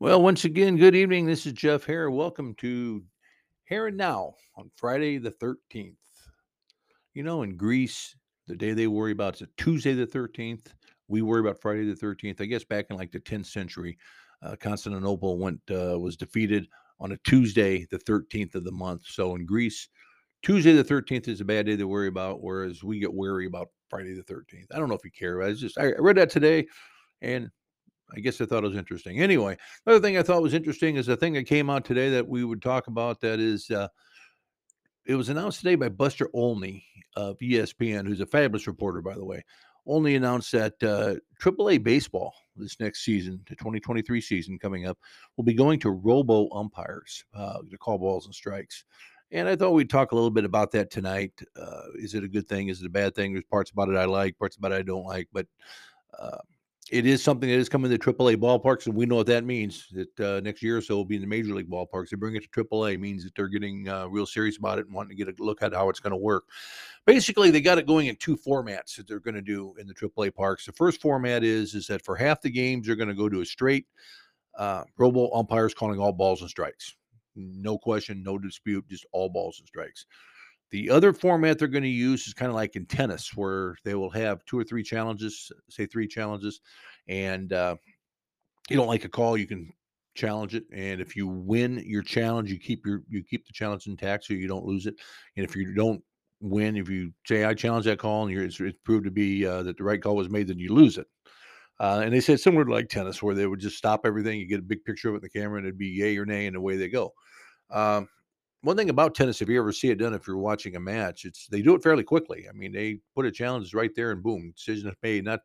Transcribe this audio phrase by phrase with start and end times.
[0.00, 1.24] Well, once again, good evening.
[1.24, 2.10] This is Jeff Hare.
[2.10, 3.04] Welcome to
[3.66, 5.94] Hare and Now on Friday the 13th.
[7.14, 8.16] You know, in Greece,
[8.48, 10.66] the day they worry about is a Tuesday the 13th.
[11.06, 12.40] We worry about Friday the 13th.
[12.40, 13.96] I guess back in like the 10th century,
[14.42, 16.66] uh, Constantinople went uh, was defeated
[16.98, 19.02] on a Tuesday, the 13th of the month.
[19.06, 19.88] So in Greece,
[20.42, 23.68] Tuesday the 13th is a bad day to worry about, whereas we get wary about
[23.88, 24.66] Friday the 13th.
[24.74, 25.38] I don't know if you care.
[25.38, 26.66] But I just I read that today
[27.22, 27.48] and
[28.14, 29.20] I guess I thought it was interesting.
[29.20, 32.26] Anyway, another thing I thought was interesting is a thing that came out today that
[32.26, 33.20] we would talk about.
[33.20, 33.88] That is, uh,
[35.06, 36.84] it was announced today by Buster Olney
[37.16, 39.44] of ESPN, who's a fabulous reporter, by the way.
[39.86, 44.98] Olney announced that uh, AAA baseball this next season, the 2023 season coming up,
[45.36, 48.84] will be going to robo umpires uh, to call balls and strikes.
[49.30, 51.32] And I thought we'd talk a little bit about that tonight.
[51.60, 52.68] Uh, is it a good thing?
[52.68, 53.32] Is it a bad thing?
[53.32, 55.46] There's parts about it I like, parts about it I don't like, but
[56.18, 56.38] uh,
[56.90, 59.88] it is something that is coming to AAA ballparks, and we know what that means.
[59.92, 62.10] That uh, next year or so will be in the major league ballparks.
[62.10, 64.94] They bring it to AAA means that they're getting uh, real serious about it and
[64.94, 66.44] wanting to get a look at how it's going to work.
[67.06, 69.94] Basically, they got it going in two formats that they're going to do in the
[69.94, 70.66] AAA parks.
[70.66, 73.40] The first format is is that for half the games they're going to go to
[73.40, 73.86] a straight
[74.58, 76.96] uh, robo umpires calling all balls and strikes.
[77.34, 80.06] No question, no dispute, just all balls and strikes.
[80.70, 83.94] The other format they're going to use is kind of like in tennis, where they
[83.94, 86.60] will have two or three challenges, say three challenges,
[87.08, 87.76] and uh,
[88.68, 89.72] you don't like a call, you can
[90.14, 93.86] challenge it, and if you win your challenge, you keep your you keep the challenge
[93.86, 94.94] intact, so you don't lose it.
[95.36, 96.02] And if you don't
[96.40, 99.62] win, if you say I challenge that call and it's, it's, proved to be uh,
[99.62, 101.06] that the right call was made, then you lose it.
[101.80, 104.46] Uh, and they said similar to like tennis, where they would just stop everything, you
[104.46, 106.46] get a big picture of it in the camera, and it'd be yay or nay,
[106.46, 107.12] and away they go.
[107.70, 108.08] Um,
[108.64, 111.24] one thing about tennis, if you ever see it done, if you're watching a match,
[111.24, 112.46] it's they do it fairly quickly.
[112.48, 115.24] I mean, they put a challenge right there and boom, decision is made.
[115.24, 115.40] Not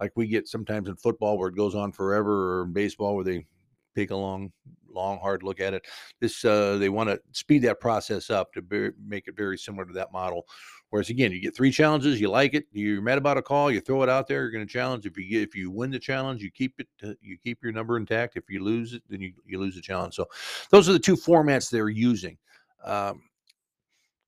[0.00, 3.24] like we get sometimes in football where it goes on forever, or in baseball where
[3.24, 3.46] they
[3.94, 4.50] take a long,
[4.92, 5.86] long, hard look at it.
[6.20, 9.84] This uh, they want to speed that process up to be, make it very similar
[9.84, 10.46] to that model.
[10.90, 13.80] Whereas again, you get three challenges, you like it, you're mad about a call, you
[13.80, 15.06] throw it out there, you're going to challenge.
[15.06, 17.72] If you get, if you win the challenge, you keep it, uh, you keep your
[17.72, 18.36] number intact.
[18.36, 20.14] If you lose it, then you, you lose the challenge.
[20.14, 20.26] So
[20.70, 22.38] those are the two formats they're using.
[22.84, 23.22] Um,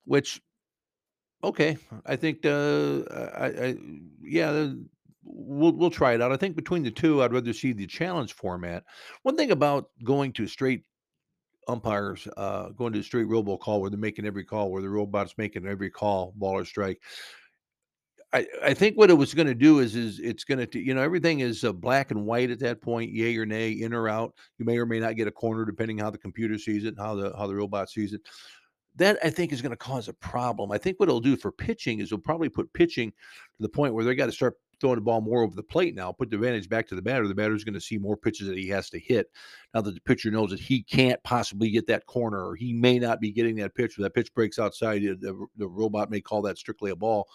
[0.05, 0.41] which,
[1.43, 3.01] okay, I think uh,
[3.37, 3.77] I, I
[4.23, 4.73] yeah,
[5.23, 6.33] we'll we'll try it out.
[6.33, 8.85] I think between the two, I'd rather see the challenge format.
[9.23, 10.85] One thing about going to straight
[11.69, 14.89] umpires, uh, going to a straight robo call where they're making every call, where the
[14.89, 17.01] robot's making every call, ball or strike.
[18.33, 20.95] I, I think what it was going to do is is it's going to you
[20.95, 24.09] know everything is uh, black and white at that point, yay or nay, in or
[24.09, 24.35] out.
[24.59, 27.15] You may or may not get a corner depending how the computer sees it, how
[27.15, 28.23] the how the robot sees it.
[28.97, 30.73] That I think is going to cause a problem.
[30.73, 33.95] I think what it'll do for pitching is it'll probably put pitching to the point
[33.95, 36.37] where they got to start throwing the ball more over the plate now, put the
[36.37, 37.27] advantage back to the batter.
[37.27, 39.31] The batter's going to see more pitches that he has to hit.
[39.75, 42.99] Now that the pitcher knows that he can't possibly get that corner, or he may
[42.99, 46.43] not be getting that pitch, or that pitch breaks outside, the, the robot may call
[46.43, 47.29] that strictly a ball.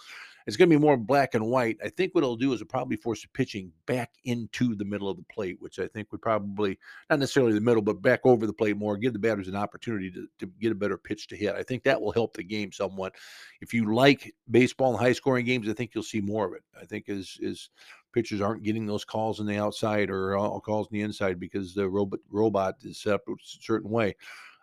[0.48, 1.78] It's going to be more black and white.
[1.84, 5.10] I think what it'll do is it'll probably force the pitching back into the middle
[5.10, 6.78] of the plate, which I think would probably
[7.10, 10.12] not necessarily the middle, but back over the plate more, give the batters an opportunity
[10.12, 11.56] to, to get a better pitch to hit.
[11.56, 13.16] I think that will help the game somewhat.
[13.62, 16.64] If you like baseball and high scoring games, I think you'll see more of it.
[16.80, 17.70] I think as is
[18.14, 21.74] pitchers aren't getting those calls on the outside or all calls on the inside because
[21.74, 24.16] the robot robot is set up a certain way.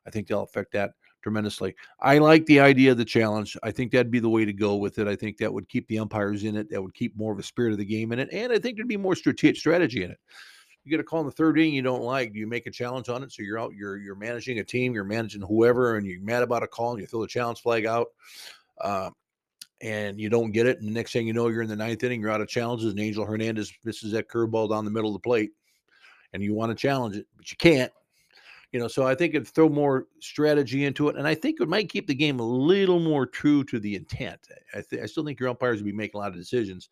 [0.07, 0.93] I think they'll affect that
[1.29, 1.75] tremendously.
[2.01, 3.57] I like the idea of the challenge.
[3.63, 5.07] I think that'd be the way to go with it.
[5.07, 6.71] I think that would keep the umpires in it.
[6.71, 8.77] That would keep more of a spirit of the game in it, and I think
[8.77, 10.19] there'd be more strategic strategy in it.
[10.85, 12.33] You get a call in the third inning you don't like.
[12.33, 13.31] Do you make a challenge on it?
[13.31, 16.63] So you're out, you're you're managing a team, you're managing whoever, and you're mad about
[16.63, 18.07] a call, and you throw the challenge flag out.
[18.81, 19.11] Uh,
[19.81, 20.79] and you don't get it.
[20.79, 22.91] And the next thing you know, you're in the ninth inning, you're out of challenges,
[22.91, 25.51] and Angel Hernandez misses that curveball down the middle of the plate,
[26.33, 27.93] and you want to challenge it, but you can't
[28.73, 31.69] you know, so I think it'd throw more strategy into it, and I think it
[31.69, 34.41] might keep the game a little more true to the intent.
[34.75, 36.91] I, th- I still think your umpires would be making a lot of decisions,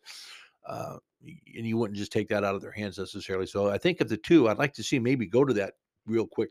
[0.67, 3.45] uh, and you wouldn't just take that out of their hands necessarily.
[3.45, 5.73] So I think of the two, I'd like to see maybe go to that
[6.05, 6.49] real quick.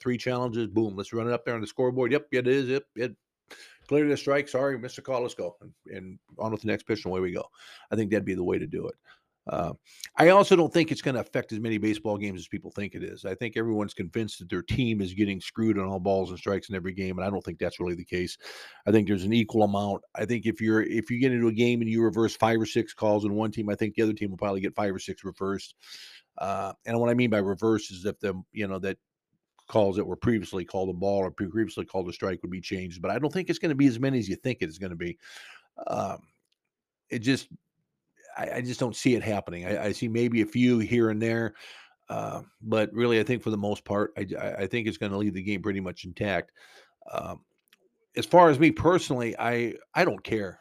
[0.00, 2.12] Three challenges, boom, let's run it up there on the scoreboard.
[2.12, 2.68] Yep, it is.
[2.68, 3.16] Yep, it
[3.86, 4.48] clear the strike.
[4.48, 5.22] Sorry, missed a call.
[5.22, 7.44] Let's go, and, and on with the next pitch, and away we go.
[7.90, 8.94] I think that'd be the way to do it.
[9.46, 9.72] Uh,
[10.16, 12.94] I also don't think it's going to affect as many baseball games as people think
[12.94, 13.24] it is.
[13.24, 16.70] I think everyone's convinced that their team is getting screwed on all balls and strikes
[16.70, 18.38] in every game, and I don't think that's really the case.
[18.86, 20.02] I think there's an equal amount.
[20.14, 22.66] I think if you're if you get into a game and you reverse five or
[22.66, 24.98] six calls in one team, I think the other team will probably get five or
[24.98, 25.74] six reversed.
[26.38, 28.96] Uh, and what I mean by reverse is if the you know that
[29.68, 33.02] calls that were previously called a ball or previously called a strike would be changed,
[33.02, 34.78] but I don't think it's going to be as many as you think it is
[34.78, 35.18] going to be.
[35.86, 36.18] Um,
[37.10, 37.48] it just
[38.36, 39.66] I, I just don't see it happening.
[39.66, 41.54] I, I, see maybe a few here and there.
[42.08, 44.26] Uh, but really, I think for the most part, I,
[44.58, 46.52] I think it's going to leave the game pretty much intact.
[47.10, 47.40] Um,
[48.16, 50.60] as far as me personally, I I don't care.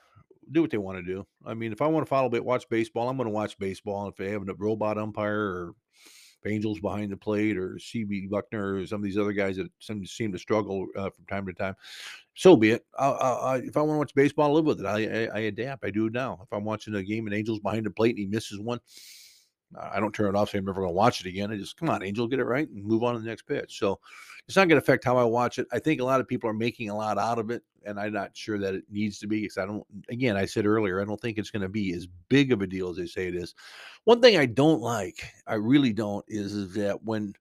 [0.52, 1.26] Do what they want to do.
[1.46, 4.04] I mean, if I want to follow it, watch baseball, I'm going to watch baseball.
[4.04, 5.76] And if they have a robot umpire or
[6.46, 10.32] Angels behind the plate or CB Bucknor or some of these other guys that seem,
[10.32, 11.76] to struggle uh, from time to time,
[12.34, 12.86] so be it.
[12.98, 14.86] i i if I want to watch baseball, I live with it.
[14.86, 15.86] I, I, I adapt.
[15.86, 16.40] I do now.
[16.42, 18.80] If I'm watching a game and Angels behind the plate and he misses one,
[19.80, 20.50] I don't turn it off.
[20.50, 21.52] Say I'm never going to watch it again.
[21.52, 23.80] I just come on, Angel, get it right and move on to the next pitch.
[23.80, 24.00] So
[24.48, 25.68] it's not going to affect how I watch it.
[25.72, 28.14] I think a lot of people are making a lot out of it, and I'm
[28.14, 29.86] not sure that it needs to be because I don't.
[30.10, 32.68] Again, I said earlier, I don't think it's going to be as big of a
[32.68, 33.56] deal as they say it is.
[34.04, 37.34] One thing I don't like, I really don't, is, is that when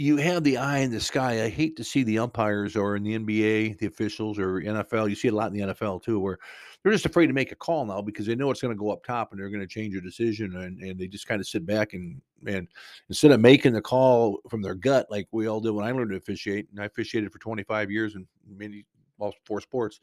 [0.00, 1.44] you have the eye in the sky.
[1.44, 5.10] I hate to see the umpires or in the NBA, the officials or NFL.
[5.10, 6.38] You see a lot in the NFL too, where
[6.82, 8.90] they're just afraid to make a call now because they know it's going to go
[8.90, 11.46] up top and they're going to change a decision, and, and they just kind of
[11.46, 12.66] sit back and and
[13.10, 16.12] instead of making the call from their gut like we all did when I learned
[16.12, 18.86] to officiate, and I officiated for 25 years in many
[19.18, 20.00] all four sports.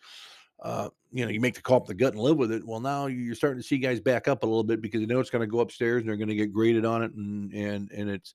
[0.62, 2.66] Uh, you know, you make the call up the gut and live with it.
[2.66, 5.20] Well, now you're starting to see guys back up a little bit because they know
[5.20, 7.92] it's going to go upstairs and they're going to get graded on it, and and
[7.92, 8.34] and it's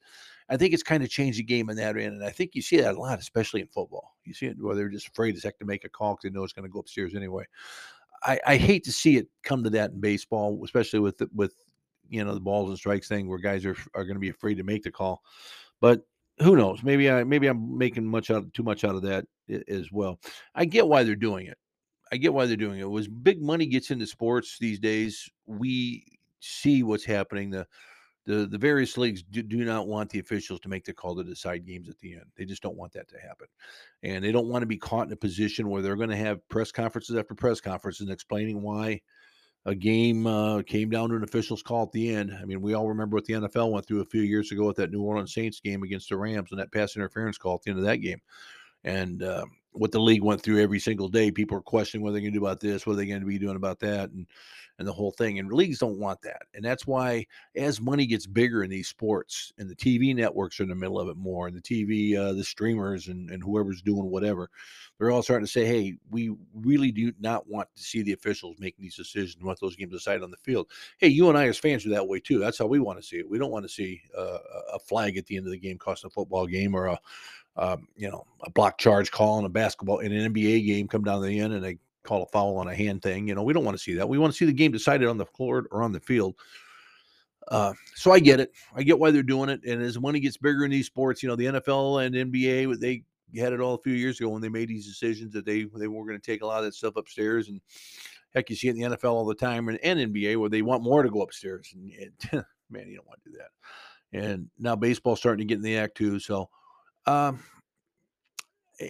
[0.49, 2.15] I think it's kind of changed the game in that end.
[2.15, 4.17] And I think you see that a lot, especially in football.
[4.25, 6.37] You see it where they're just afraid as heck to make a call because they
[6.37, 7.45] know it's going to go upstairs anyway.
[8.25, 11.55] I, I hate to see it come to that in baseball, especially with the, with
[12.09, 14.57] you know the balls and strikes thing where guys are are going to be afraid
[14.59, 15.23] to make the call.
[15.81, 16.03] But
[16.39, 16.83] who knows?
[16.83, 19.27] Maybe I maybe I'm making much out too much out of that
[19.69, 20.21] as well.
[20.55, 21.59] I get why they're doing it.
[22.13, 22.89] I get why they're doing it.
[22.89, 26.05] Was big money gets into sports these days, we
[26.41, 27.51] see what's happening.
[27.51, 27.67] The
[28.27, 31.25] the the various leagues do, do not want the officials to make the call to
[31.25, 32.27] decide games at the end.
[32.37, 33.49] They just don't want that to happen,
[34.03, 36.47] and they don't want to be caught in a position where they're going to have
[36.49, 39.01] press conferences after press conferences explaining why
[39.65, 42.37] a game uh, came down to an official's call at the end.
[42.41, 44.77] I mean, we all remember what the NFL went through a few years ago with
[44.77, 47.71] that New Orleans Saints game against the Rams and that pass interference call at the
[47.71, 48.21] end of that game,
[48.85, 51.31] and um, what the league went through every single day.
[51.31, 53.27] People are questioning what they're going to do about this, what are they going to
[53.27, 54.27] be doing about that, and
[54.79, 55.39] and the whole thing.
[55.39, 56.43] And leagues don't want that.
[56.55, 57.27] And that's why
[57.57, 60.99] as money gets bigger in these sports and the TV networks are in the middle
[60.99, 64.51] of it more and the TV, uh, the streamers and, and whoever's doing whatever,
[64.99, 68.57] they're all starting to say, hey, we really do not want to see the officials
[68.59, 70.69] making these decisions and what those games decide on the field.
[70.99, 72.39] Hey, you and I as fans are that way too.
[72.39, 73.29] That's how we want to see it.
[73.29, 74.39] We don't want to see uh,
[74.73, 76.99] a flag at the end of the game costing a football game or a
[77.57, 81.05] um, you know, a block charge call in a basketball in an NBA game come
[81.05, 83.29] down to the end and they call a foul on a hand thing.
[83.29, 84.09] You know, we don't want to see that.
[84.09, 86.35] We want to see the game decided on the floor or on the field.
[87.49, 88.53] Uh, so I get it.
[88.75, 89.61] I get why they're doing it.
[89.65, 93.05] And as money gets bigger in these sports, you know, the NFL and NBA, they
[93.39, 95.89] had it all a few years ago when they made these decisions that they they
[95.89, 97.49] were going to take a lot of that stuff upstairs.
[97.49, 97.61] And
[98.35, 100.63] heck, you see it in the NFL all the time and, and NBA where they
[100.63, 101.73] want more to go upstairs.
[101.75, 104.19] And, and man, you don't want to do that.
[104.19, 106.19] And now baseball's starting to get in the act too.
[106.19, 106.49] So,
[107.07, 107.43] um,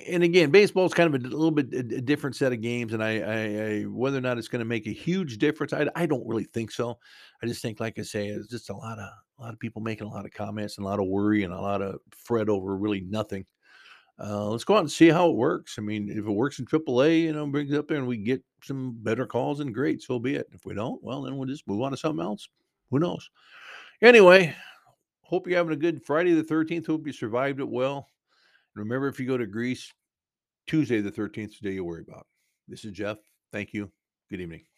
[0.09, 3.03] and again, baseball is kind of a little bit a, different set of games, and
[3.03, 6.07] I, I, I whether or not it's going to make a huge difference, I, I
[6.07, 6.99] don't really think so.
[7.43, 9.09] I just think, like I say, it's just a lot of
[9.39, 11.53] a lot of people making a lot of comments and a lot of worry and
[11.53, 13.45] a lot of fret over really nothing.
[14.23, 15.77] Uh, let's go out and see how it works.
[15.79, 18.19] I mean, if it works in AAA, you know, brings it up there and we
[18.19, 20.47] get some better calls, and great, so be it.
[20.53, 22.49] If we don't, well, then we'll just move on to something else.
[22.91, 23.31] Who knows?
[24.01, 24.55] Anyway,
[25.23, 26.87] hope you're having a good Friday the 13th.
[26.87, 28.07] Hope you survived it well.
[28.75, 29.93] Remember, if you go to Greece,
[30.67, 32.27] Tuesday the 13th is the day you worry about.
[32.69, 33.19] This is Jeff.
[33.53, 33.91] Thank you.
[34.31, 34.72] Good evening.